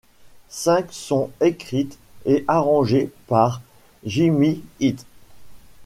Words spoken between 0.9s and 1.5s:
sont